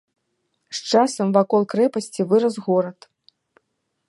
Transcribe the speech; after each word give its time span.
З 0.77 0.93
часам 0.93 1.27
вакол 1.37 1.61
крэпасці 1.75 2.21
вырас 2.33 2.55
горад. 2.69 2.99